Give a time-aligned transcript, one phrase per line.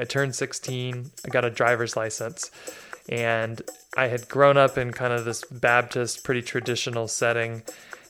[0.00, 2.50] I turned 16, I got a driver's license,
[3.08, 3.62] and
[3.96, 7.62] I had grown up in kind of this Baptist, pretty traditional setting.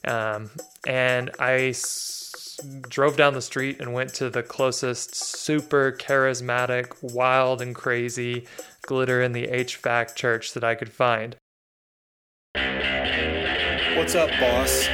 [0.07, 0.49] Um,
[0.87, 7.61] and I s- drove down the street and went to the closest super charismatic, wild
[7.61, 8.45] and crazy,
[8.83, 11.35] glitter in the HVAC church that I could find.
[13.97, 14.87] What's up, boss?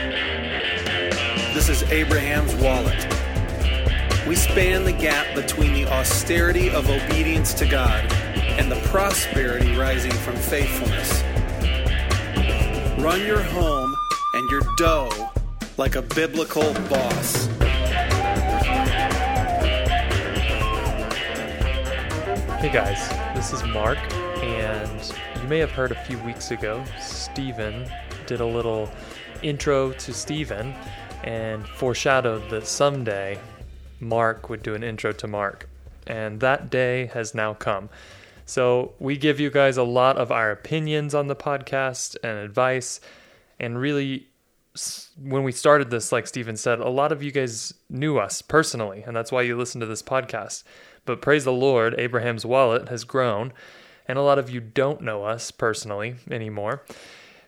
[1.53, 3.14] This is Abraham's wallet.
[4.27, 8.11] We span the gap between the austerity of obedience to God
[8.57, 11.21] and the prosperity rising from faithfulness.
[12.99, 13.95] Run your home
[14.33, 15.29] and your dough
[15.77, 17.45] like a biblical boss.
[22.57, 23.99] Hey guys, this is Mark,
[24.41, 27.87] and you may have heard a few weeks ago, Stephen
[28.25, 28.89] did a little
[29.43, 30.73] intro to Stephen
[31.23, 33.39] and foreshadowed that someday
[33.99, 35.69] Mark would do an intro to Mark.
[36.07, 37.89] And that day has now come.
[38.45, 42.99] So we give you guys a lot of our opinions on the podcast and advice.
[43.59, 44.27] And really,
[45.19, 49.03] when we started this, like Stephen said, a lot of you guys knew us personally,
[49.05, 50.63] and that's why you listen to this podcast.
[51.05, 53.53] But praise the Lord, Abraham's wallet has grown,
[54.07, 56.83] and a lot of you don't know us personally anymore.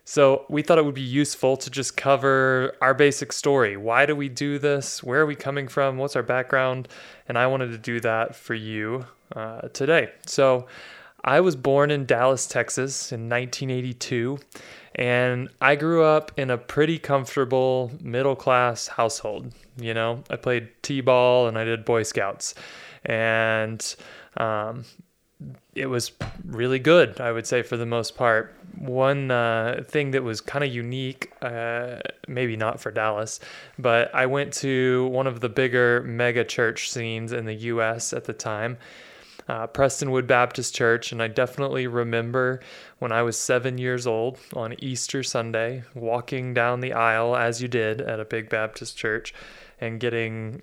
[0.10, 3.76] So we thought it would be useful to just cover our basic story.
[3.76, 5.04] Why do we do this?
[5.04, 5.98] Where are we coming from?
[5.98, 6.88] What's our background?
[7.28, 9.06] And I wanted to do that for you
[9.36, 10.10] uh, today.
[10.26, 10.68] So
[11.26, 14.40] I was born in Dallas, Texas in 1982,
[14.96, 19.52] and I grew up in a pretty comfortable middle class household.
[19.76, 22.56] You know, I played t ball and I did Boy Scouts.
[23.04, 23.96] And
[24.38, 24.86] um,
[25.76, 26.12] it was
[26.46, 28.54] really good, I would say, for the most part.
[28.78, 33.40] One uh, thing that was kind of unique, uh, maybe not for Dallas,
[33.78, 38.26] but I went to one of the bigger mega church scenes in the US at
[38.26, 38.78] the time.
[39.48, 42.60] Uh, Prestonwood Baptist Church, and I definitely remember
[43.00, 47.70] when I was seven years old on Easter Sunday, walking down the aisle as you
[47.70, 49.34] did at a big Baptist church,
[49.80, 50.62] and getting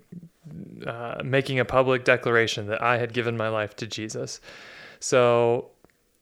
[0.85, 4.39] uh, making a public declaration that I had given my life to Jesus.
[4.99, 5.69] So,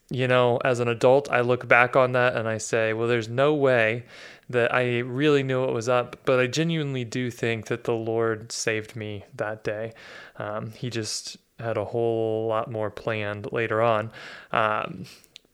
[0.10, 3.30] you know, as an adult, I look back on that and I say, well, there's
[3.30, 4.06] no way
[4.50, 8.52] that I really knew what was up, but I genuinely do think that the Lord
[8.52, 9.94] saved me that day.
[10.38, 14.12] Um, he just had a whole lot more planned later on.
[14.52, 15.06] Um,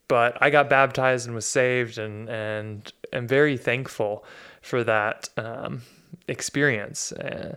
[0.08, 4.26] but I got baptized and was saved, and and am very thankful
[4.62, 5.84] for that um,
[6.30, 7.12] experience.
[7.12, 7.56] Uh,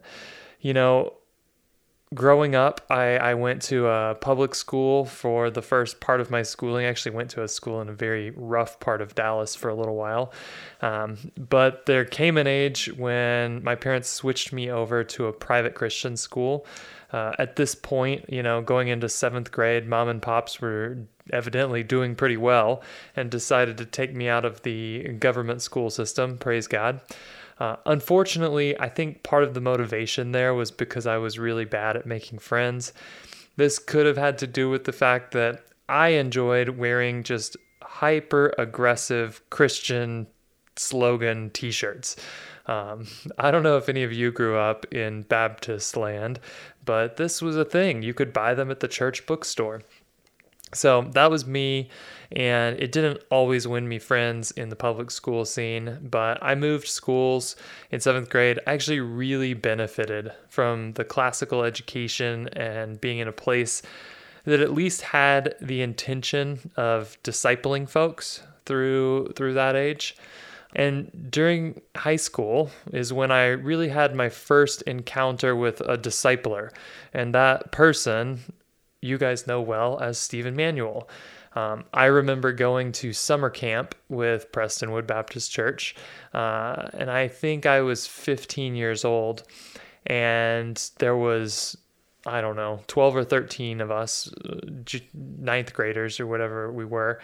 [0.61, 1.15] you know,
[2.15, 6.43] growing up, I, I went to a public school for the first part of my
[6.43, 6.85] schooling.
[6.85, 9.75] I actually went to a school in a very rough part of Dallas for a
[9.75, 10.33] little while.
[10.81, 15.75] Um, but there came an age when my parents switched me over to a private
[15.75, 16.67] Christian school.
[17.13, 20.97] Uh, at this point, you know, going into seventh grade, mom and pops were
[21.31, 22.83] evidently doing pretty well
[23.15, 26.39] and decided to take me out of the government school system.
[26.39, 27.01] Praise God.
[27.63, 31.97] Uh, unfortunately, I think part of the motivation there was because I was really bad
[31.97, 32.93] at making friends.
[33.55, 38.53] This could have had to do with the fact that I enjoyed wearing just hyper
[38.59, 40.27] aggressive Christian
[40.75, 42.17] slogan t shirts.
[42.67, 43.07] Um,
[43.39, 46.41] I don't know if any of you grew up in Baptist land,
[46.85, 48.03] but this was a thing.
[48.03, 49.83] You could buy them at the church bookstore.
[50.75, 51.91] So that was me,
[52.31, 56.89] and it didn't always win me friends in the public school scene, but I moved
[56.89, 57.57] schools
[57.91, 58.59] in seventh grade.
[58.67, 63.83] I actually really benefited from the classical education and being in a place
[64.45, 70.17] that at least had the intention of discipling folks through through that age.
[70.75, 76.71] And during high school is when I really had my first encounter with a discipler.
[77.13, 78.41] And that person
[79.03, 81.09] you guys know well as Stephen Manuel.
[81.55, 85.95] Um, I remember going to summer camp with Prestonwood Baptist Church,
[86.33, 89.43] uh, and I think I was 15 years old,
[90.07, 91.77] and there was
[92.25, 94.61] I don't know 12 or 13 of us, uh,
[95.13, 97.21] ninth graders or whatever we were,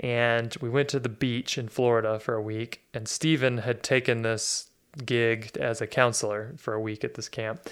[0.00, 4.22] and we went to the beach in Florida for a week, and Stephen had taken
[4.22, 4.70] this
[5.04, 7.68] gig as a counselor for a week at this camp.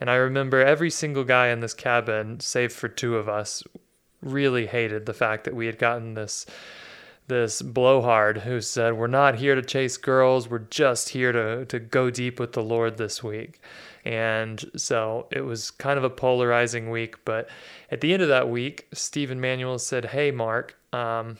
[0.00, 3.62] And I remember every single guy in this cabin, save for two of us,
[4.22, 6.46] really hated the fact that we had gotten this
[7.28, 11.78] this blowhard who said, We're not here to chase girls, we're just here to, to
[11.78, 13.60] go deep with the Lord this week.
[14.04, 17.16] And so it was kind of a polarizing week.
[17.24, 17.48] But
[17.90, 21.36] at the end of that week, Stephen Manuel said, Hey, Mark, um,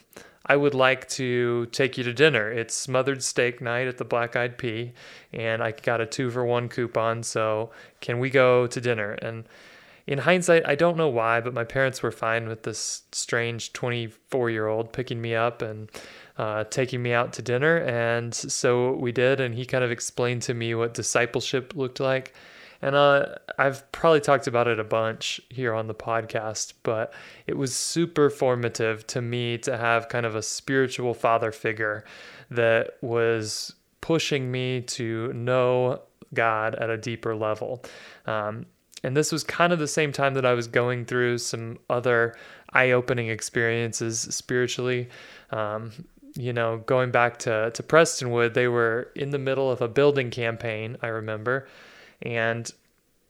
[0.48, 2.50] I would like to take you to dinner.
[2.50, 4.92] It's smothered steak night at the Black Eyed Pea,
[5.32, 7.22] and I got a two for one coupon.
[7.22, 9.12] So can we go to dinner?
[9.12, 9.44] And
[10.06, 14.48] in hindsight, I don't know why, but my parents were fine with this strange 24
[14.48, 15.90] year old picking me up and
[16.38, 17.76] uh, taking me out to dinner.
[17.76, 19.40] And so we did.
[19.40, 22.32] And he kind of explained to me what discipleship looked like.
[22.80, 27.12] And uh, I've probably talked about it a bunch here on the podcast, but
[27.46, 32.04] it was super formative to me to have kind of a spiritual father figure
[32.50, 36.02] that was pushing me to know
[36.34, 37.82] God at a deeper level.
[38.26, 38.66] Um,
[39.02, 42.36] and this was kind of the same time that I was going through some other
[42.72, 45.08] eye opening experiences spiritually.
[45.50, 45.92] Um,
[46.36, 50.31] you know, going back to, to Prestonwood, they were in the middle of a building
[50.31, 51.69] campaign, I remember.
[52.23, 52.70] And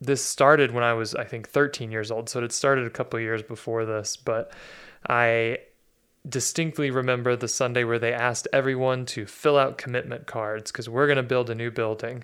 [0.01, 2.29] this started when I was, I think, 13 years old.
[2.29, 4.15] So it started a couple years before this.
[4.15, 4.51] But
[5.07, 5.59] I
[6.27, 11.07] distinctly remember the Sunday where they asked everyone to fill out commitment cards because we're
[11.07, 12.23] going to build a new building.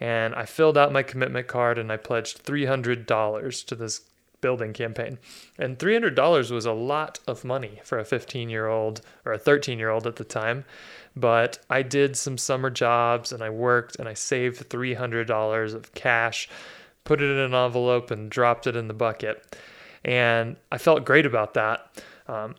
[0.00, 4.02] And I filled out my commitment card and I pledged $300 to this
[4.40, 5.18] building campaign.
[5.58, 9.78] And $300 was a lot of money for a 15 year old or a 13
[9.78, 10.64] year old at the time.
[11.16, 16.48] But I did some summer jobs and I worked and I saved $300 of cash,
[17.04, 19.56] put it in an envelope, and dropped it in the bucket.
[20.04, 22.02] And I felt great about that.
[22.26, 22.54] Um,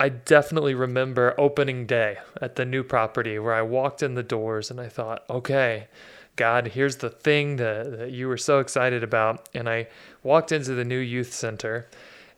[0.00, 4.70] I definitely remember opening day at the new property where I walked in the doors
[4.70, 5.88] and I thought, okay,
[6.36, 9.50] God, here's the thing that, that you were so excited about.
[9.54, 9.88] And I
[10.22, 11.86] walked into the new youth center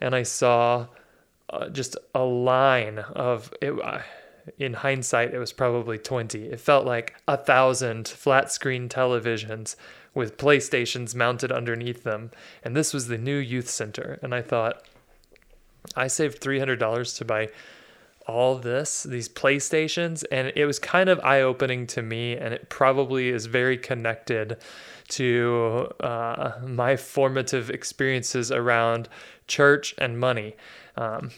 [0.01, 0.89] and I saw
[1.51, 3.81] uh, just a line of it.
[3.81, 4.01] Uh,
[4.59, 6.47] in hindsight, it was probably 20.
[6.47, 9.77] It felt like a thousand flat screen televisions
[10.15, 12.31] with PlayStations mounted underneath them.
[12.63, 14.19] And this was the new youth center.
[14.23, 14.87] And I thought,
[15.97, 17.49] I saved $300 to buy
[18.27, 22.37] all this, these PlayStations, and it was kind of eye opening to me.
[22.37, 24.59] And it probably is very connected
[25.09, 29.09] to uh, my formative experiences around
[29.47, 30.55] church and money.
[30.97, 31.31] Um,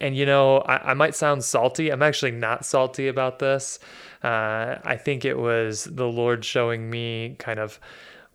[0.00, 1.90] and you know, I, I, might sound salty.
[1.90, 3.78] I'm actually not salty about this.
[4.22, 7.78] Uh, I think it was the Lord showing me kind of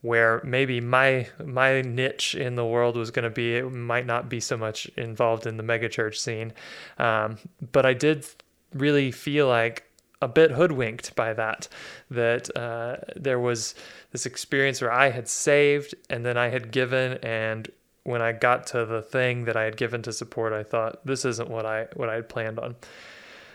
[0.04, 4.30] where maybe my my niche in the world was going to be it might not
[4.30, 6.54] be so much involved in the megachurch scene
[6.98, 7.38] um,
[7.72, 8.28] but i did
[8.74, 9.90] really feel like
[10.22, 11.70] a bit hoodwinked by that
[12.12, 13.76] that uh, there was
[14.12, 17.70] this experience where i had saved and then i had given and
[18.04, 21.26] when i got to the thing that i had given to support i thought this
[21.26, 22.76] isn't what i what i had planned on.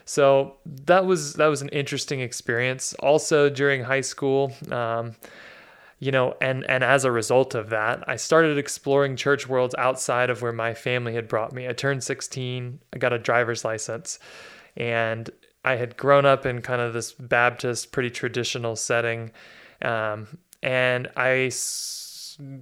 [0.05, 0.57] So
[0.87, 2.95] that was that was an interesting experience.
[2.95, 5.15] Also during high school um,
[5.99, 10.31] you know and and as a result of that i started exploring church worlds outside
[10.31, 11.69] of where my family had brought me.
[11.69, 14.19] I turned 16 i got a driver's license
[14.77, 15.29] and
[15.65, 19.31] i had grown up in kind of this baptist pretty traditional setting
[19.83, 22.08] um, and I s-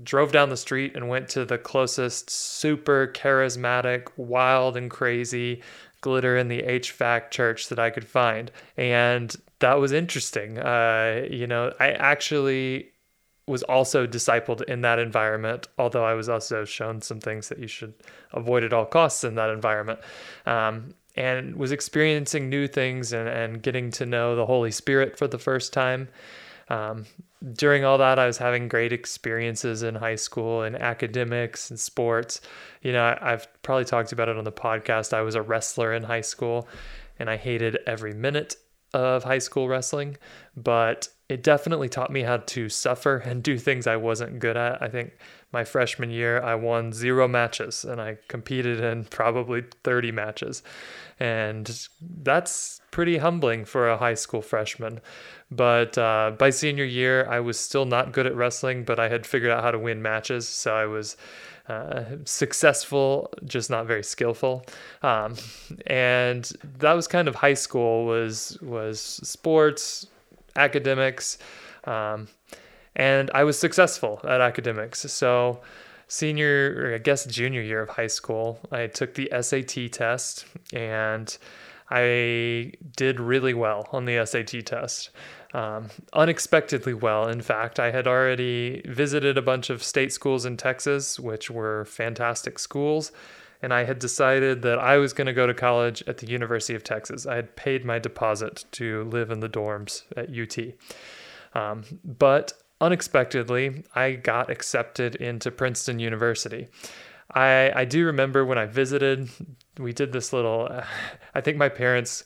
[0.02, 5.62] drove down the street and went to the closest super charismatic wild and crazy
[6.00, 11.46] glitter in the hvac church that i could find and that was interesting uh, you
[11.46, 12.90] know i actually
[13.46, 17.68] was also discipled in that environment, although I was also shown some things that you
[17.68, 17.94] should
[18.32, 20.00] avoid at all costs in that environment.
[20.46, 25.26] Um, and was experiencing new things and, and getting to know the Holy Spirit for
[25.26, 26.08] the first time.
[26.68, 27.06] Um,
[27.52, 32.40] during all that, I was having great experiences in high school and academics and sports.
[32.82, 35.12] You know, I've probably talked about it on the podcast.
[35.12, 36.68] I was a wrestler in high school
[37.18, 38.56] and I hated every minute
[38.94, 40.16] of high school wrestling,
[40.56, 44.80] but it definitely taught me how to suffer and do things I wasn't good at.
[44.82, 45.12] I think
[45.52, 50.62] my freshman year, I won zero matches and I competed in probably 30 matches.
[51.18, 51.88] And
[52.22, 55.00] that's pretty humbling for a high school freshman.
[55.50, 59.26] But uh, by senior year, I was still not good at wrestling, but I had
[59.26, 60.48] figured out how to win matches.
[60.48, 61.16] So I was
[61.68, 64.64] uh, successful, just not very skillful.
[65.02, 65.34] Um,
[65.86, 70.06] and that was kind of high school was was sports,
[70.54, 71.38] academics,
[71.84, 72.28] um,
[72.94, 75.00] and I was successful at academics.
[75.10, 75.60] So
[76.08, 81.36] senior, or I guess junior year of high school, I took the SAT test and
[81.90, 85.10] I did really well on the SAT test.
[85.54, 87.78] Um, unexpectedly well, in fact.
[87.80, 93.12] I had already visited a bunch of state schools in Texas, which were fantastic schools,
[93.62, 96.74] and I had decided that I was going to go to college at the University
[96.74, 97.26] of Texas.
[97.26, 100.74] I had paid my deposit to live in the dorms at UT.
[101.54, 106.68] Um, but unexpectedly, I got accepted into Princeton University.
[107.34, 109.30] I, I do remember when I visited,
[109.78, 110.68] we did this little,
[111.34, 112.24] I think my parents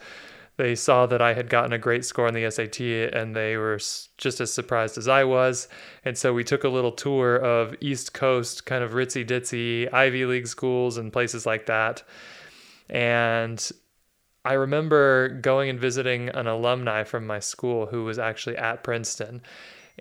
[0.61, 3.79] they saw that I had gotten a great score on the SAT and they were
[4.19, 5.69] just as surprised as I was.
[6.05, 10.27] And so we took a little tour of East Coast, kind of ritzy ditzy Ivy
[10.27, 12.03] League schools and places like that.
[12.91, 13.71] And
[14.45, 19.41] I remember going and visiting an alumni from my school who was actually at Princeton.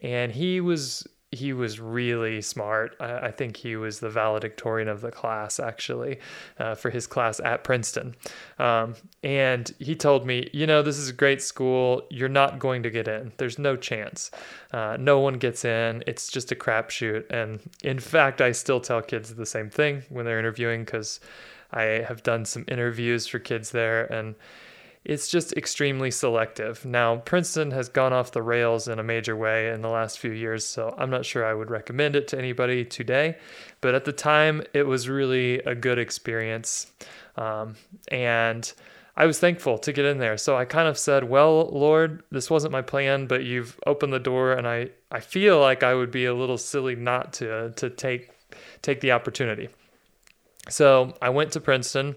[0.03, 2.95] And he was he was really smart.
[2.99, 6.19] I, I, think he was the valedictorian of the class, actually,
[6.57, 8.15] uh, for his class at Princeton.
[8.57, 12.01] Um, and he told me, you know, this is a great school.
[12.09, 13.31] You're not going to get in.
[13.37, 14.31] There's no chance.
[14.73, 16.03] Uh, no one gets in.
[16.07, 17.25] It's just a crapshoot.
[17.29, 21.19] And in fact, I still tell kids the same thing when they're interviewing because
[21.71, 24.33] I have done some interviews for kids there and
[25.05, 26.83] it's just extremely selective.
[26.85, 30.31] Now, Princeton has gone off the rails in a major way in the last few
[30.31, 33.37] years, so I'm not sure I would recommend it to anybody today.
[33.81, 36.87] But at the time, it was really a good experience.
[37.37, 37.75] Um,
[38.11, 38.71] and
[39.15, 40.37] I was thankful to get in there.
[40.37, 44.19] So I kind of said, Well, Lord, this wasn't my plan, but you've opened the
[44.19, 47.89] door, and I, I feel like I would be a little silly not to, to
[47.89, 48.31] take,
[48.81, 49.69] take the opportunity.
[50.67, 52.15] So I went to Princeton.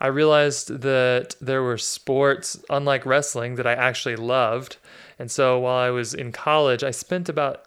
[0.00, 4.78] I realized that there were sports, unlike wrestling, that I actually loved.
[5.18, 7.66] And so while I was in college, I spent about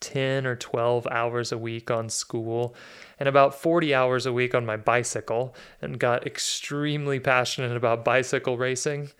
[0.00, 2.74] 10 or 12 hours a week on school
[3.18, 8.56] and about 40 hours a week on my bicycle and got extremely passionate about bicycle
[8.56, 9.10] racing.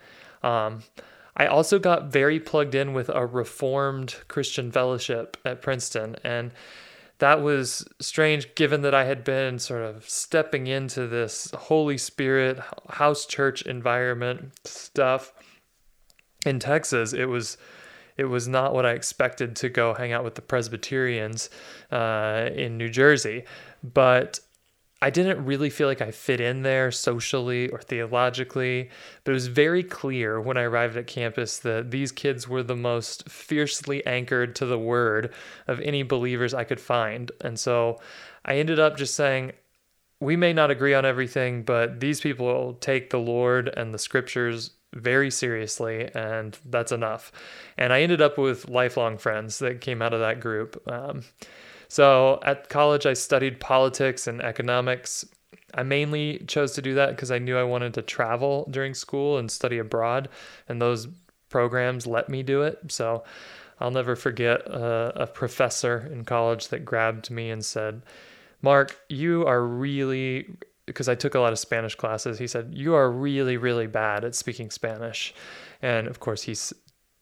[0.42, 0.82] Um,
[1.36, 6.16] I also got very plugged in with a Reformed Christian fellowship at Princeton.
[6.22, 6.52] And
[7.24, 12.60] that was strange given that I had been sort of stepping into this Holy Spirit
[12.90, 15.32] house church environment stuff
[16.44, 17.14] in Texas.
[17.14, 17.56] It was
[18.18, 21.48] it was not what I expected to go hang out with the Presbyterians
[21.90, 23.44] uh, in New Jersey,
[23.82, 24.40] but
[25.04, 28.88] I didn't really feel like I fit in there socially or theologically,
[29.22, 32.74] but it was very clear when I arrived at campus that these kids were the
[32.74, 35.30] most fiercely anchored to the word
[35.66, 37.30] of any believers I could find.
[37.42, 38.00] And so
[38.46, 39.52] I ended up just saying,
[40.20, 44.70] we may not agree on everything, but these people take the Lord and the scriptures
[44.94, 47.30] very seriously, and that's enough.
[47.76, 50.82] And I ended up with lifelong friends that came out of that group.
[50.90, 51.24] Um,
[51.94, 55.24] so at college, I studied politics and economics.
[55.74, 59.38] I mainly chose to do that because I knew I wanted to travel during school
[59.38, 60.28] and study abroad,
[60.68, 61.06] and those
[61.50, 62.80] programs let me do it.
[62.88, 63.22] So
[63.78, 68.02] I'll never forget a, a professor in college that grabbed me and said,
[68.60, 70.48] Mark, you are really,
[70.86, 74.24] because I took a lot of Spanish classes, he said, You are really, really bad
[74.24, 75.32] at speaking Spanish.
[75.80, 76.72] And of course, he's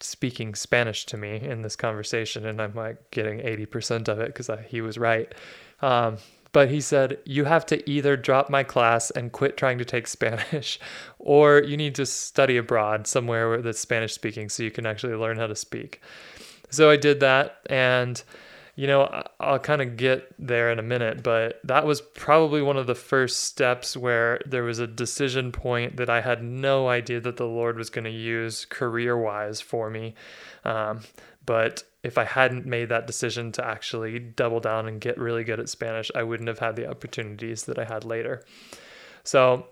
[0.03, 4.51] speaking Spanish to me in this conversation, and I'm like getting 80% of it because
[4.69, 5.33] he was right.
[5.81, 6.19] Um,
[6.53, 10.07] but he said, You have to either drop my class and quit trying to take
[10.07, 10.79] Spanish,
[11.19, 15.39] or you need to study abroad somewhere that's Spanish speaking so you can actually learn
[15.39, 16.01] how to speak.
[16.71, 18.23] So I did that, and
[18.75, 22.79] you know, I'll kind of get there in a minute, but that was probably one
[22.79, 27.21] of the first steps where there was a decision point that I had no idea
[27.21, 30.15] that the Lord was going to use career wise for me.
[30.65, 31.01] Um,
[31.45, 35.61] but if I hadn't made that decision to actually double down and get really good
[35.61, 38.43] at Spanish, I wouldn't have had the opportunities that I had later.
[39.23, 39.67] So,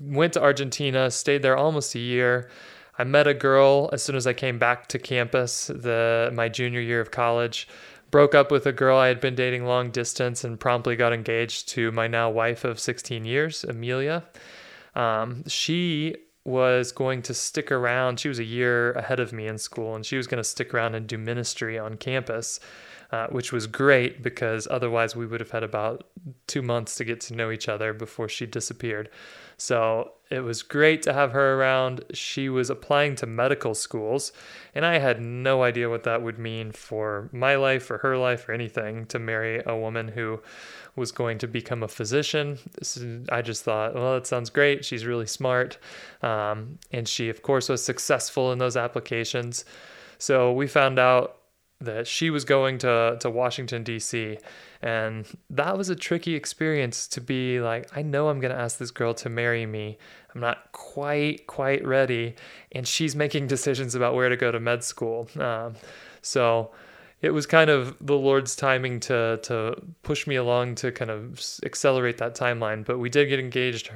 [0.00, 2.50] went to Argentina, stayed there almost a year.
[2.98, 6.80] I met a girl as soon as I came back to campus, the my junior
[6.80, 7.68] year of college
[8.10, 11.68] broke up with a girl I had been dating long distance and promptly got engaged
[11.70, 14.24] to my now wife of 16 years, Amelia.
[14.94, 18.20] Um, she was going to stick around.
[18.20, 20.74] She was a year ahead of me in school, and she was going to stick
[20.74, 22.60] around and do ministry on campus,
[23.10, 26.06] uh, which was great because otherwise we would have had about
[26.46, 29.08] two months to get to know each other before she disappeared.
[29.56, 32.04] So it was great to have her around.
[32.12, 34.32] She was applying to medical schools,
[34.74, 38.48] and I had no idea what that would mean for my life or her life
[38.48, 40.40] or anything to marry a woman who
[40.96, 42.58] was going to become a physician.
[43.30, 44.84] I just thought, well, that sounds great.
[44.84, 45.78] She's really smart.
[46.22, 49.64] Um, and she, of course, was successful in those applications.
[50.18, 51.38] So we found out
[51.84, 54.38] that she was going to, to Washington, D.C.
[54.82, 58.78] And that was a tricky experience to be like, I know I'm going to ask
[58.78, 59.98] this girl to marry me.
[60.34, 62.34] I'm not quite, quite ready.
[62.72, 65.28] And she's making decisions about where to go to med school.
[65.38, 65.74] Um,
[66.20, 66.72] so
[67.22, 71.42] it was kind of the Lord's timing to, to push me along to kind of
[71.64, 72.84] accelerate that timeline.
[72.84, 73.90] But we did get engaged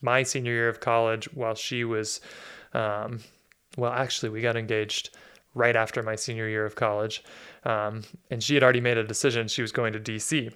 [0.00, 2.20] my senior year of college while she was,
[2.74, 3.20] um,
[3.76, 5.10] well, actually, we got engaged
[5.54, 7.24] right after my senior year of college.
[7.64, 10.52] Um, and she had already made a decision she was going to DC.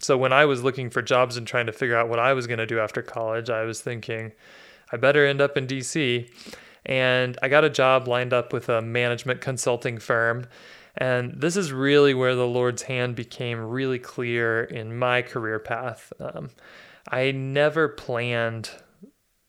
[0.00, 2.46] So when I was looking for jobs and trying to figure out what I was
[2.46, 4.32] going to do after college, I was thinking,
[4.92, 6.30] I better end up in DC.
[6.84, 10.46] And I got a job lined up with a management consulting firm.
[10.98, 16.12] And this is really where the Lord's hand became really clear in my career path.
[16.20, 16.50] Um,
[17.08, 18.70] I never planned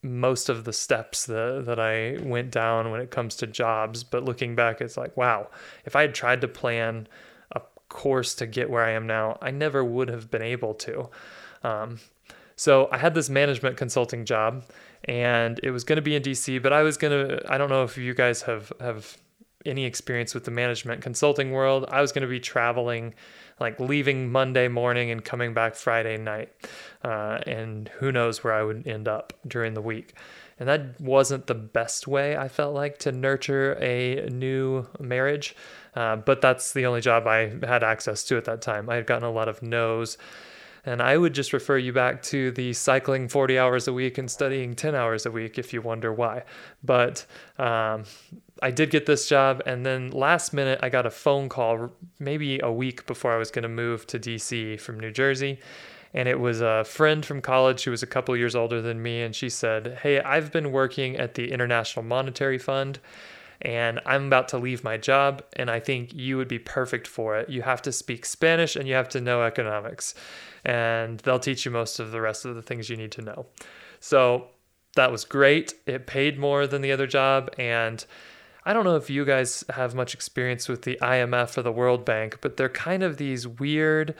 [0.03, 4.23] most of the steps that, that I went down when it comes to jobs, but
[4.23, 5.49] looking back, it's like, wow,
[5.85, 7.07] if I had tried to plan
[7.51, 11.09] a course to get where I am now, I never would have been able to.
[11.63, 11.99] Um,
[12.55, 14.65] so I had this management consulting job
[15.05, 17.69] and it was going to be in DC, but I was going to, I don't
[17.69, 19.17] know if you guys have, have
[19.65, 21.85] any experience with the management consulting world.
[21.89, 23.13] I was going to be traveling,
[23.59, 26.51] like leaving Monday morning and coming back Friday night.
[27.03, 30.13] Uh, and who knows where I would end up during the week.
[30.59, 35.55] And that wasn't the best way I felt like to nurture a new marriage.
[35.95, 38.89] Uh, but that's the only job I had access to at that time.
[38.89, 40.17] I had gotten a lot of no's
[40.87, 44.31] and I would just refer you back to the cycling 40 hours a week and
[44.31, 46.43] studying 10 hours a week if you wonder why.
[46.81, 47.25] But
[47.59, 48.05] um,
[48.61, 52.59] I did get this job, and then last minute, I got a phone call maybe
[52.59, 55.59] a week before I was going to move to DC from New Jersey.
[56.13, 59.21] And it was a friend from college who was a couple years older than me.
[59.21, 62.99] And she said, Hey, I've been working at the International Monetary Fund
[63.61, 67.37] and I'm about to leave my job, and I think you would be perfect for
[67.37, 67.49] it.
[67.49, 70.13] You have to speak Spanish and you have to know economics,
[70.63, 73.47] and they'll teach you most of the rest of the things you need to know.
[73.99, 74.49] So
[74.95, 75.73] that was great.
[75.87, 78.05] It paid more than the other job, and
[78.67, 82.03] I don't know if you guys have much experience with the IMF or the World
[82.03, 84.13] Bank, but they're kind of these weird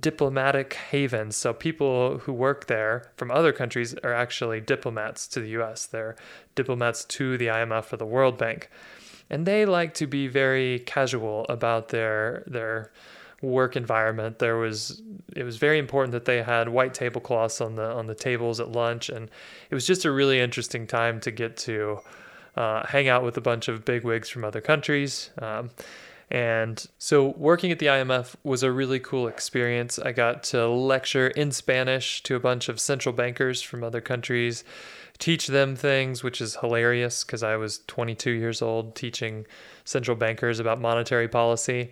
[0.00, 1.36] diplomatic havens.
[1.36, 5.84] So people who work there from other countries are actually diplomats to the US.
[5.84, 6.16] They're
[6.54, 8.70] diplomats to the IMF or the World Bank.
[9.28, 12.92] And they like to be very casual about their their
[13.42, 14.38] work environment.
[14.38, 15.02] There was
[15.36, 18.72] it was very important that they had white tablecloths on the on the tables at
[18.72, 19.30] lunch and
[19.68, 22.00] it was just a really interesting time to get to
[22.56, 25.30] uh, hang out with a bunch of bigwigs from other countries.
[25.38, 25.70] Um,
[26.30, 29.98] and so working at the IMF was a really cool experience.
[29.98, 34.62] I got to lecture in Spanish to a bunch of central bankers from other countries,
[35.18, 39.44] teach them things, which is hilarious because I was 22 years old teaching
[39.84, 41.90] central bankers about monetary policy.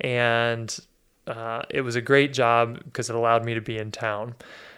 [0.00, 0.78] And
[1.26, 4.36] uh, it was a great job because it allowed me to be in town.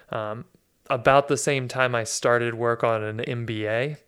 [0.09, 0.46] Um,
[0.88, 3.98] about the same time, I started work on an MBA.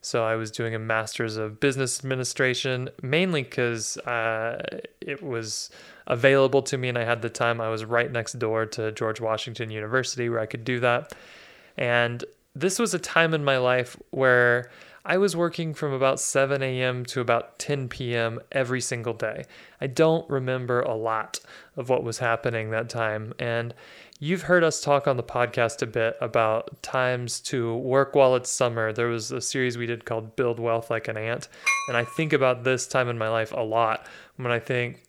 [0.00, 4.62] So I was doing a master's of business administration mainly because uh,
[5.00, 5.70] it was
[6.06, 7.60] available to me and I had the time.
[7.60, 11.12] I was right next door to George Washington University where I could do that.
[11.76, 14.70] And this was a time in my life where
[15.04, 17.04] I was working from about 7 a.m.
[17.06, 18.40] to about 10 p.m.
[18.52, 19.44] every single day.
[19.80, 21.40] I don't remember a lot
[21.76, 23.32] of what was happening that time.
[23.38, 23.74] And
[24.20, 28.50] You've heard us talk on the podcast a bit about times to work while it's
[28.50, 28.92] summer.
[28.92, 31.46] There was a series we did called Build Wealth Like an Ant.
[31.86, 35.04] And I think about this time in my life a lot when I think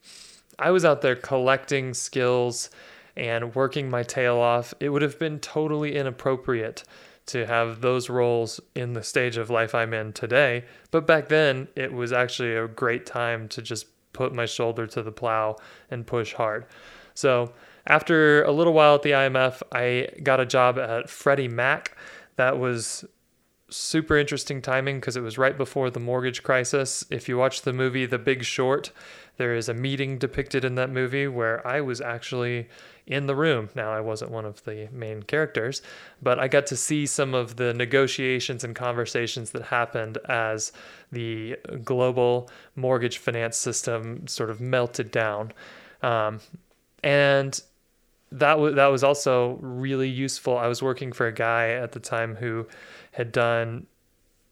[0.60, 2.70] I was out there collecting skills
[3.18, 4.76] and working my tail off.
[4.80, 6.84] It would have been totally inappropriate
[7.28, 10.66] to have those roles in the stage of life I'm in today.
[10.92, 15.02] But back then, it was actually a great time to just put my shoulder to
[15.02, 15.56] the plow
[15.90, 16.68] and push hard.
[17.16, 17.54] So,
[17.90, 21.98] after a little while at the IMF, I got a job at Freddie Mac.
[22.36, 23.04] That was
[23.70, 27.04] super interesting timing because it was right before the mortgage crisis.
[27.10, 28.92] If you watch the movie The Big Short,
[29.38, 32.68] there is a meeting depicted in that movie where I was actually
[33.08, 33.70] in the room.
[33.74, 35.82] Now, I wasn't one of the main characters,
[36.22, 40.72] but I got to see some of the negotiations and conversations that happened as
[41.12, 45.54] the global mortgage finance system sort of melted down.
[46.04, 46.40] Um,
[47.04, 47.60] and
[48.32, 50.58] that was that was also really useful.
[50.58, 52.68] I was working for a guy at the time who
[53.12, 53.88] had done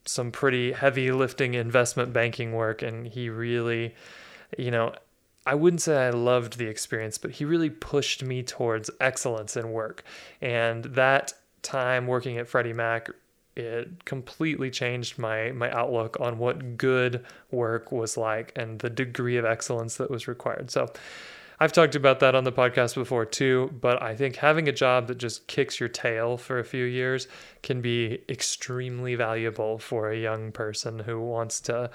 [0.05, 3.93] some pretty heavy lifting investment banking work and he really
[4.57, 4.93] you know
[5.47, 9.71] I wouldn't say I loved the experience, but he really pushed me towards excellence in
[9.71, 10.03] work.
[10.41, 13.09] And that time working at Freddie Mac,
[13.55, 19.37] it completely changed my my outlook on what good work was like and the degree
[19.37, 20.69] of excellence that was required.
[20.69, 20.91] So
[21.59, 25.07] I've talked about that on the podcast before too, but I think having a job
[25.07, 27.27] that just kicks your tail for a few years
[27.63, 31.89] can be extremely valuable for a young person who wants to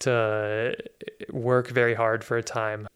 [0.00, 0.76] to
[1.30, 2.86] work very hard for a time.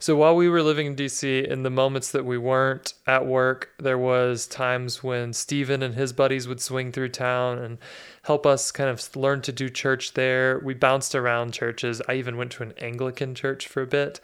[0.00, 3.70] So while we were living in DC, in the moments that we weren't at work,
[3.78, 7.78] there was times when Stephen and his buddies would swing through town and
[8.22, 10.60] help us kind of learn to do church there.
[10.62, 12.00] We bounced around churches.
[12.08, 14.20] I even went to an Anglican church for a bit.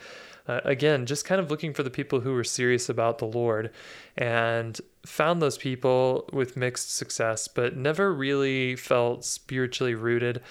[0.46, 3.70] Uh, again, just kind of looking for the people who were serious about the Lord
[4.16, 10.42] and found those people with mixed success, but never really felt spiritually rooted.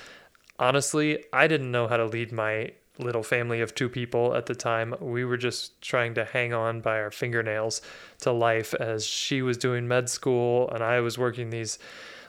[0.57, 4.55] Honestly, I didn't know how to lead my little family of two people at the
[4.55, 4.95] time.
[4.99, 7.81] We were just trying to hang on by our fingernails
[8.21, 11.79] to life as she was doing med school and I was working these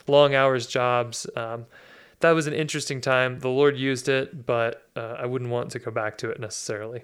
[0.06, 1.26] long hours jobs.
[1.36, 1.66] Um,
[2.20, 3.40] that was an interesting time.
[3.40, 7.02] The Lord used it, but uh, I wouldn't want to go back to it necessarily.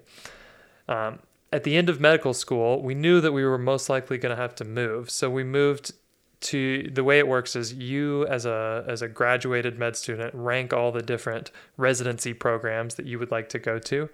[0.91, 1.19] Um,
[1.53, 4.41] at the end of medical school, we knew that we were most likely going to
[4.41, 5.09] have to move.
[5.09, 5.93] So we moved
[6.41, 10.73] to the way it works is you as a as a graduated med student rank
[10.73, 14.09] all the different residency programs that you would like to go to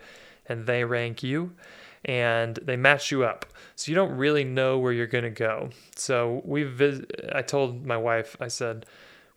[0.45, 1.53] and they rank you
[2.03, 3.45] and they match you up.
[3.75, 5.69] So you don't really know where you're going to go.
[5.95, 8.85] So we vis- I told my wife I said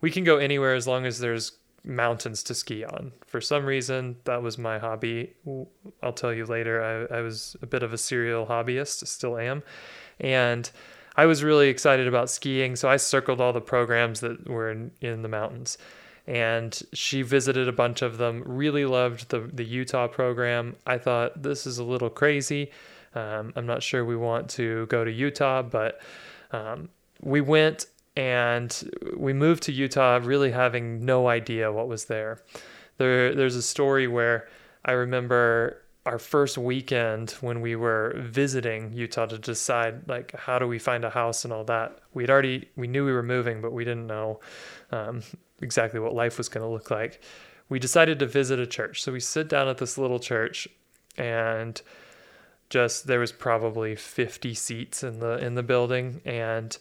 [0.01, 3.11] we can go anywhere as long as there's mountains to ski on.
[3.25, 5.33] For some reason, that was my hobby.
[6.03, 7.07] I'll tell you later.
[7.11, 9.63] I, I was a bit of a serial hobbyist, still am.
[10.19, 10.69] And
[11.15, 14.91] I was really excited about skiing, so I circled all the programs that were in,
[15.01, 15.77] in the mountains.
[16.27, 20.75] And she visited a bunch of them, really loved the, the Utah program.
[20.85, 22.71] I thought, this is a little crazy.
[23.15, 25.99] Um, I'm not sure we want to go to Utah, but
[26.51, 26.89] um,
[27.21, 32.41] we went and we moved to Utah really having no idea what was there.
[32.97, 34.47] There there's a story where
[34.83, 40.67] I remember our first weekend when we were visiting Utah to decide like how do
[40.67, 41.99] we find a house and all that.
[42.13, 44.39] We'd already we knew we were moving, but we didn't know
[44.91, 45.21] um,
[45.61, 47.21] exactly what life was going to look like.
[47.69, 50.67] We decided to visit a church, so we sit down at this little church,
[51.17, 51.81] and
[52.69, 56.77] just there was probably 50 seats in the in the building, and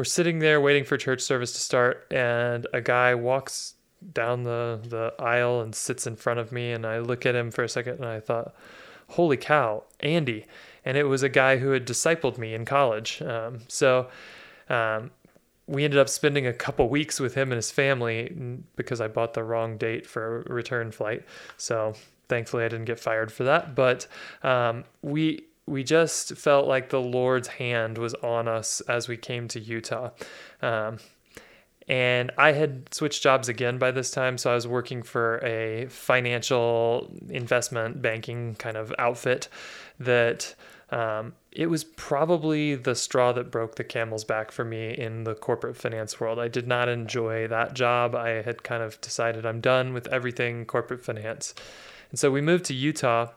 [0.00, 3.74] we're sitting there waiting for church service to start, and a guy walks
[4.14, 6.72] down the, the aisle and sits in front of me.
[6.72, 8.54] And I look at him for a second and I thought,
[9.08, 10.46] holy cow, Andy.
[10.86, 13.20] And it was a guy who had discipled me in college.
[13.20, 14.08] Um, so
[14.70, 15.10] um,
[15.66, 19.34] we ended up spending a couple weeks with him and his family because I bought
[19.34, 21.24] the wrong date for a return flight.
[21.58, 21.92] So
[22.26, 23.74] thankfully I didn't get fired for that.
[23.74, 24.06] But
[24.42, 29.46] um, we we just felt like the Lord's hand was on us as we came
[29.48, 30.10] to Utah.
[30.60, 30.98] Um,
[31.88, 34.36] and I had switched jobs again by this time.
[34.36, 39.48] So I was working for a financial investment banking kind of outfit
[39.98, 40.54] that
[40.90, 45.34] um, it was probably the straw that broke the camel's back for me in the
[45.34, 46.38] corporate finance world.
[46.40, 48.16] I did not enjoy that job.
[48.16, 51.54] I had kind of decided I'm done with everything corporate finance.
[52.10, 53.28] And so we moved to Utah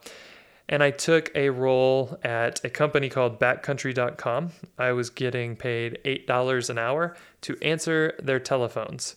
[0.70, 4.52] and I took a role at a company called backcountry.com.
[4.78, 9.16] I was getting paid $8 an hour to answer their telephones.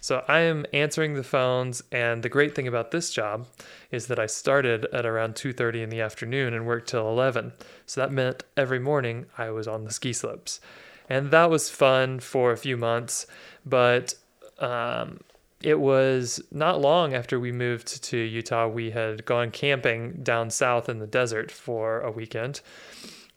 [0.00, 3.46] So I am answering the phones and the great thing about this job
[3.90, 7.52] is that I started at around 2:30 in the afternoon and worked till 11.
[7.86, 10.60] So that meant every morning I was on the ski slopes.
[11.08, 13.26] And that was fun for a few months,
[13.64, 14.14] but
[14.58, 15.20] um,
[15.60, 20.88] it was not long after we moved to Utah, we had gone camping down south
[20.88, 22.60] in the desert for a weekend.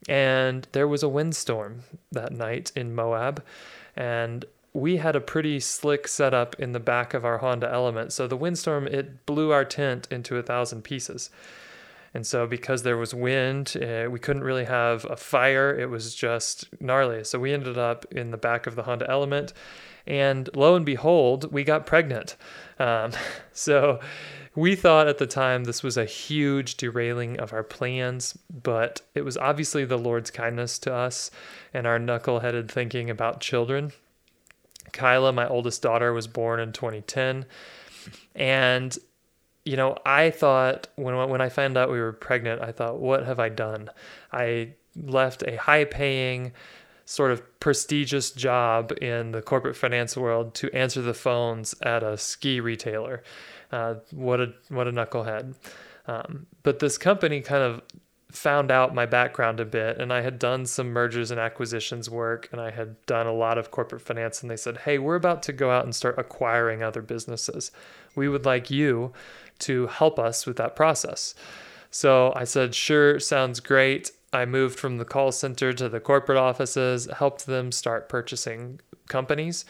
[0.08, 3.44] And there was a windstorm that night in Moab.
[3.96, 8.14] And we had a pretty slick setup in the back of our Honda Element.
[8.14, 11.30] So the windstorm, it blew our tent into a thousand pieces.
[12.14, 15.74] And so, because there was wind, uh, we couldn't really have a fire.
[15.80, 17.24] It was just gnarly.
[17.24, 19.54] So, we ended up in the back of the Honda Element
[20.06, 22.36] and lo and behold, we got pregnant.
[22.80, 23.12] Um,
[23.54, 24.00] so
[24.56, 29.22] we thought at the time this was a huge derailing of our plans, but it
[29.22, 31.32] was obviously the Lord's kindness to us
[31.74, 33.94] and our knuckleheaded thinking about children.
[34.92, 37.46] Kyla, my oldest daughter, was born in 2010.
[38.36, 38.98] And,
[39.64, 43.26] you know, I thought when, when I found out we were pregnant, I thought, what
[43.26, 43.90] have I done?
[44.34, 46.52] I left a high paying,
[47.12, 52.18] sort of prestigious job in the corporate finance world to answer the phones at a
[52.18, 53.22] ski retailer.
[53.70, 55.54] Uh, what a what a knucklehead!
[56.08, 57.82] Um, but this company kind of
[58.32, 62.48] found out my background a bit, and I had done some mergers and acquisitions work,
[62.54, 64.42] and I had done a lot of corporate finance.
[64.42, 67.74] And they said, "Hey, we're about to go out and start acquiring other businesses.
[68.16, 69.12] We would like you
[69.60, 71.36] to help us with that process."
[71.90, 76.38] So I said, "Sure, sounds great." I moved from the call center to the corporate
[76.38, 79.66] offices, helped them start purchasing companies.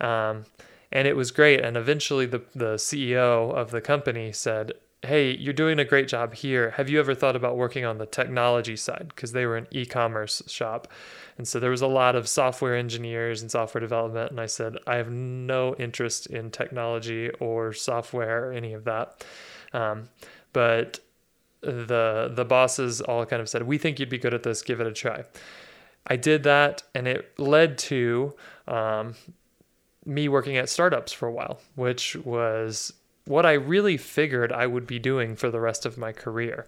[0.00, 0.44] Um,
[0.92, 1.60] and it was great.
[1.60, 4.72] And eventually, the, the CEO of the company said,
[5.02, 6.70] Hey, you're doing a great job here.
[6.70, 9.08] Have you ever thought about working on the technology side?
[9.08, 10.88] Because they were an e commerce shop.
[11.36, 14.30] And so there was a lot of software engineers and software development.
[14.30, 19.26] And I said, I have no interest in technology or software or any of that.
[19.74, 20.08] Um,
[20.54, 21.00] but
[21.64, 24.62] the the bosses all kind of said, "We think you'd be good at this.
[24.62, 25.24] Give it a try."
[26.06, 28.34] I did that, and it led to
[28.68, 29.14] um,
[30.04, 32.92] me working at startups for a while, which was
[33.24, 36.66] what I really figured I would be doing for the rest of my career.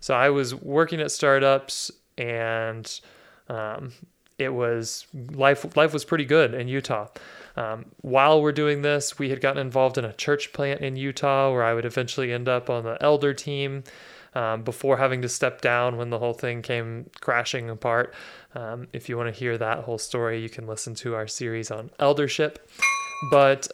[0.00, 3.00] So I was working at startups, and
[3.48, 3.92] um,
[4.38, 5.76] it was life.
[5.76, 7.08] Life was pretty good in Utah.
[7.56, 11.50] Um, while we're doing this, we had gotten involved in a church plant in Utah
[11.50, 13.82] where I would eventually end up on the elder team
[14.38, 18.14] um, before having to step down when the whole thing came crashing apart.
[18.54, 21.72] Um, if you want to hear that whole story, you can listen to our series
[21.72, 22.70] on eldership.
[23.32, 23.66] But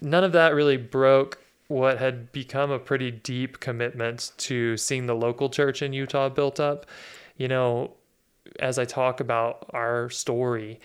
[0.00, 5.14] none of that really broke what had become a pretty deep commitment to seeing the
[5.14, 6.86] local church in Utah built up.
[7.36, 7.92] You know,
[8.58, 10.80] as I talk about our story,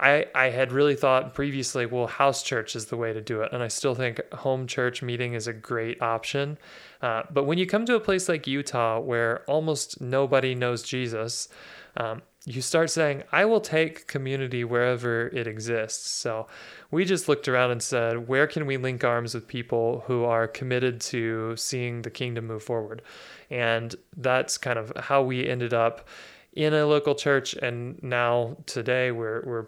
[0.00, 3.52] I, I had really thought previously, well, house church is the way to do it.
[3.52, 6.58] And I still think home church meeting is a great option.
[7.00, 11.48] Uh, but when you come to a place like Utah where almost nobody knows Jesus,
[11.96, 16.10] um, you start saying, I will take community wherever it exists.
[16.10, 16.48] So
[16.90, 20.48] we just looked around and said, where can we link arms with people who are
[20.48, 23.00] committed to seeing the kingdom move forward?
[23.48, 26.08] And that's kind of how we ended up
[26.52, 27.54] in a local church.
[27.54, 29.66] And now today we're, we're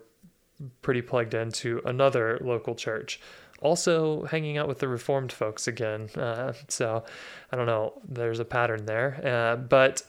[0.82, 3.20] pretty plugged into another local church.
[3.60, 6.10] Also, hanging out with the Reformed folks again.
[6.14, 7.04] Uh, so,
[7.50, 9.20] I don't know, there's a pattern there.
[9.24, 10.02] Uh, but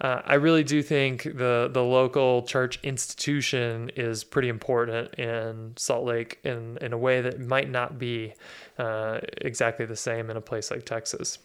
[0.00, 6.04] uh, I really do think the, the local church institution is pretty important in Salt
[6.04, 8.34] Lake in, in a way that might not be
[8.78, 11.38] uh, exactly the same in a place like Texas.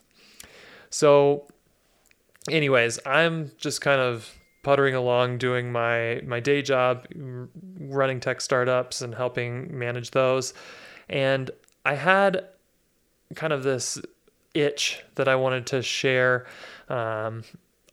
[0.90, 1.48] So,
[2.50, 4.34] anyways, I'm just kind of
[4.66, 7.06] puttering along doing my my day job
[7.80, 10.56] running tech startups and helping manage those
[11.08, 11.52] and
[11.86, 12.48] i had
[13.36, 14.02] kind of this
[14.56, 16.48] itch that i wanted to share
[16.90, 17.44] um,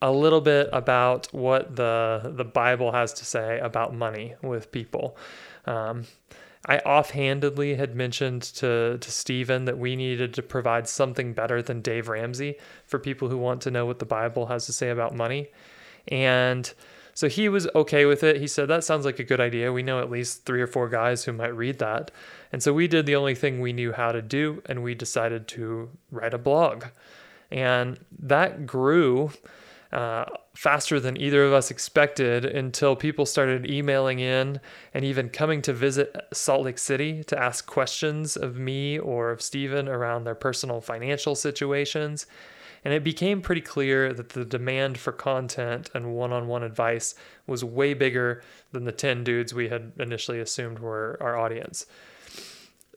[0.00, 5.14] a little bit about what the the bible has to say about money with people
[5.66, 6.06] um,
[6.64, 11.82] I offhandedly had mentioned to, to Stephen that we needed to provide something better than
[11.82, 12.56] Dave Ramsey
[12.86, 15.50] for people who want to know what the Bible has to say about money.
[16.08, 16.72] And
[17.14, 18.40] so he was okay with it.
[18.40, 19.72] He said, That sounds like a good idea.
[19.72, 22.10] We know at least three or four guys who might read that.
[22.52, 25.48] And so we did the only thing we knew how to do, and we decided
[25.48, 26.86] to write a blog.
[27.50, 29.30] And that grew
[29.92, 34.58] uh, faster than either of us expected until people started emailing in
[34.94, 39.42] and even coming to visit Salt Lake City to ask questions of me or of
[39.42, 42.26] Stephen around their personal financial situations.
[42.84, 47.14] And it became pretty clear that the demand for content and one on one advice
[47.46, 48.42] was way bigger
[48.72, 51.86] than the 10 dudes we had initially assumed were our audience.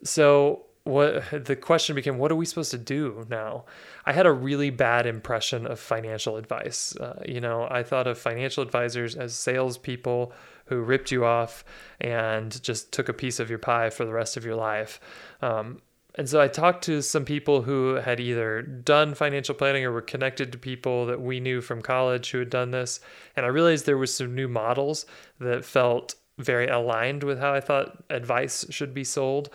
[0.04, 3.66] So, what the question became what are we supposed to do now?
[4.06, 6.96] I had a really bad impression of financial advice.
[6.96, 10.32] Uh, you know i thought of financial advisors as salespeople
[10.66, 11.64] who ripped you off
[12.02, 15.00] and just took a piece of your pie for the rest of your life.
[15.42, 15.82] Um,
[16.18, 20.02] and so I talked to some people who had either done financial planning or were
[20.02, 23.02] connected to people that we knew from college who had done this.
[23.36, 25.06] And I realized there was some new models
[25.40, 29.50] that felt very aligned with how I thought advice should be sold.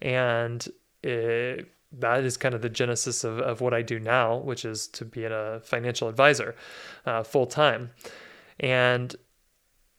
[0.00, 0.66] And
[1.02, 4.88] it, that is kind of the genesis of, of what I do now, which is
[4.88, 6.56] to be a financial advisor
[7.04, 7.90] uh, full time.
[8.58, 9.14] And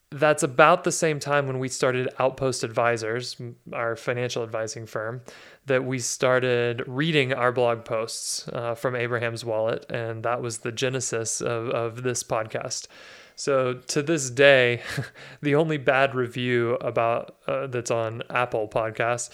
[0.10, 3.36] that's about the same time when we started Outpost Advisors,
[3.74, 5.22] our financial advising firm,
[5.66, 9.86] that we started reading our blog posts uh, from Abraham's Wallet.
[9.90, 12.88] And that was the genesis of, of this podcast.
[13.36, 14.82] So to this day,
[15.42, 19.30] the only bad review about uh, that's on Apple Podcasts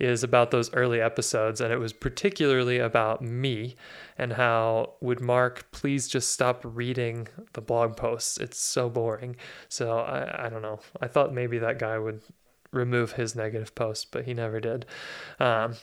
[0.00, 3.76] is about those early episodes, and it was particularly about me
[4.18, 8.38] and how would Mark please just stop reading the blog posts?
[8.38, 9.36] It's so boring.
[9.68, 10.80] So I, I don't know.
[11.00, 12.20] I thought maybe that guy would
[12.72, 14.86] remove his negative post, but he never did.
[15.38, 15.74] Um,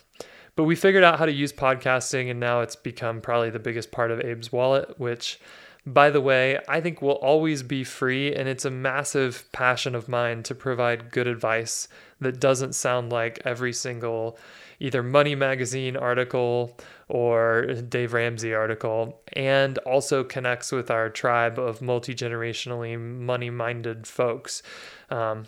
[0.56, 3.92] but we figured out how to use podcasting, and now it's become probably the biggest
[3.92, 5.40] part of Abe's wallet, which
[5.88, 10.10] by the way, I think will always be free, and it's a massive passion of
[10.10, 11.88] mine to provide good advice
[12.22, 14.38] that doesn't sound like every single
[14.80, 16.78] either Money Magazine article
[17.10, 24.06] or Dave Ramsey article, and also connects with our tribe of multi generationally money minded
[24.06, 24.62] folks.
[25.10, 25.46] Um,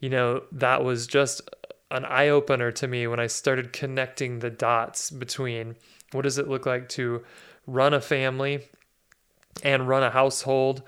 [0.00, 1.42] you know, that was just
[1.90, 5.76] an eye opener to me when I started connecting the dots between
[6.12, 7.22] what does it look like to
[7.66, 8.62] run a family
[9.62, 10.82] and run a household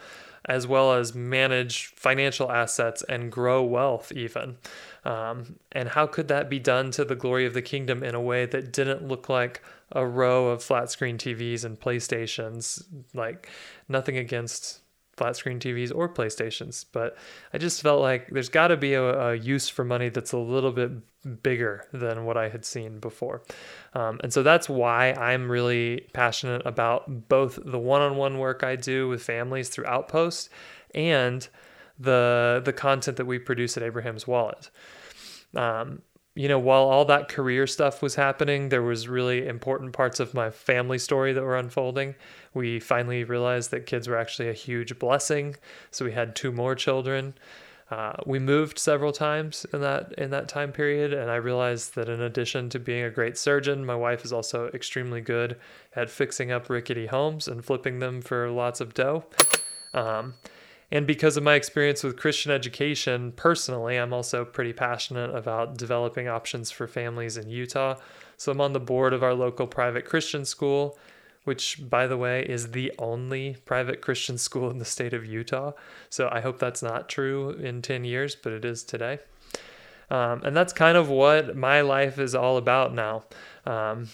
[0.47, 4.57] as well as manage financial assets and grow wealth, even.
[5.05, 8.21] Um, and how could that be done to the glory of the kingdom in a
[8.21, 9.63] way that didn't look like
[9.93, 12.83] a row of flat screen TVs and PlayStations?
[13.13, 13.51] Like,
[13.89, 14.81] nothing against
[15.17, 17.17] flat screen TVs or PlayStations, but
[17.53, 20.39] I just felt like there's got to be a, a, use for money that's a
[20.39, 20.91] little bit
[21.43, 23.43] bigger than what I had seen before.
[23.95, 28.65] Um, and so that's why I'm really passionate about both the one on one work
[28.65, 30.51] I do with families through Outpost
[30.95, 31.47] and
[31.99, 34.71] the, the content that we produce at Abraham's Wallet.
[35.55, 36.03] Um,
[36.37, 40.35] you know, while all that career stuff was happening, there was really important parts of
[40.35, 42.17] my family story that were unfolding.
[42.53, 45.55] We finally realized that kids were actually a huge blessing,
[45.93, 47.35] so we had two more children.
[47.89, 52.09] Uh, we moved several times in that in that time period, and I realized that
[52.09, 55.57] in addition to being a great surgeon, my wife is also extremely good
[55.95, 59.25] at fixing up rickety homes and flipping them for lots of dough.
[59.93, 60.35] Um,
[60.95, 66.29] and because of my experience with Christian education personally, I'm also pretty passionate about developing
[66.29, 67.97] options for families in Utah.
[68.37, 70.97] So I'm on the board of our local private Christian school,
[71.43, 75.73] which, by the way, is the only private Christian school in the state of Utah.
[76.11, 79.19] So I hope that's not true in 10 years, but it is today.
[80.13, 83.25] Um, and that's kind of what my life is all about now.
[83.67, 84.11] Um,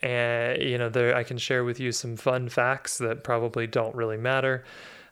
[0.00, 3.94] and you know, there I can share with you some fun facts that probably don't
[3.94, 4.64] really matter.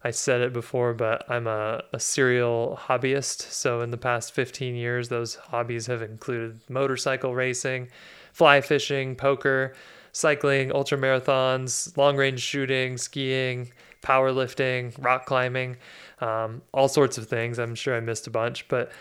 [0.06, 3.50] I said it before, but I'm a, a serial hobbyist.
[3.50, 7.88] So in the past 15 years, those hobbies have included motorcycle racing,
[8.32, 9.74] fly fishing, poker,
[10.12, 15.76] cycling, ultra marathons, long range shooting, skiing, powerlifting, rock climbing,
[16.20, 17.58] um, all sorts of things.
[17.58, 18.92] I'm sure I missed a bunch, but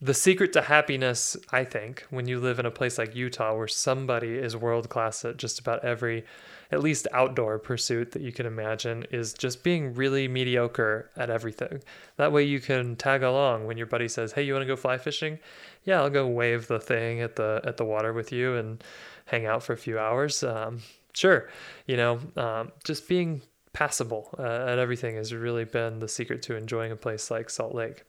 [0.00, 3.66] the secret to happiness, I think, when you live in a place like Utah where
[3.66, 6.24] somebody is world class at just about every
[6.70, 11.82] at least outdoor pursuit that you can imagine is just being really mediocre at everything.
[12.16, 14.76] That way you can tag along when your buddy says, "Hey, you want to go
[14.76, 15.40] fly fishing?"
[15.84, 18.84] Yeah, I'll go wave the thing at the at the water with you and
[19.26, 20.44] hang out for a few hours.
[20.44, 20.82] Um,
[21.12, 21.48] sure,
[21.86, 26.54] you know, um, just being passable uh, at everything has really been the secret to
[26.54, 28.04] enjoying a place like Salt Lake.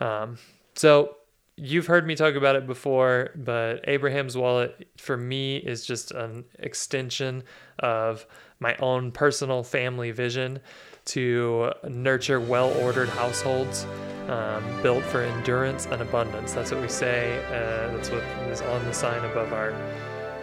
[0.00, 0.38] Um,
[0.78, 1.16] so
[1.56, 6.44] you've heard me talk about it before, but Abraham's Wallet for me is just an
[6.60, 7.42] extension
[7.80, 8.26] of
[8.60, 10.60] my own personal family vision
[11.06, 13.86] to nurture well ordered households
[14.28, 16.52] um, built for endurance and abundance.
[16.52, 17.38] That's what we say.
[17.46, 19.72] Uh, that's what is on the sign above our,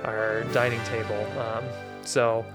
[0.04, 1.26] our dining table.
[1.40, 1.64] Um,
[2.04, 2.46] so,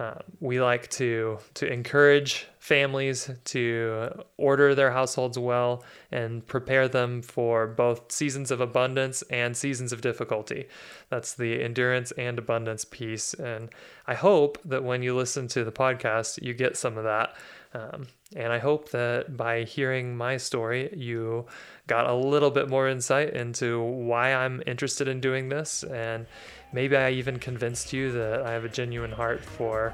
[0.00, 7.22] uh, we like to to encourage families to order their households well and prepare them
[7.22, 10.68] for both seasons of abundance and seasons of difficulty.
[11.08, 13.34] That's the endurance and abundance piece.
[13.34, 13.70] And
[14.06, 17.34] I hope that when you listen to the podcast, you get some of that.
[17.72, 21.46] Um, and I hope that by hearing my story, you
[21.86, 26.26] got a little bit more insight into why I'm interested in doing this and
[26.72, 29.92] Maybe I even convinced you that I have a genuine heart for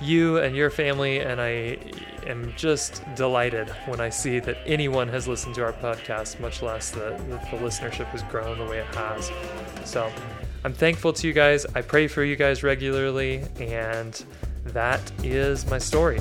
[0.00, 1.78] you and your family, and I
[2.26, 6.90] am just delighted when I see that anyone has listened to our podcast, much less
[6.90, 9.30] that, the listenership has grown the way it has.
[9.84, 10.10] So
[10.64, 11.66] I'm thankful to you guys.
[11.74, 14.24] I pray for you guys regularly, and
[14.64, 16.20] that is my story.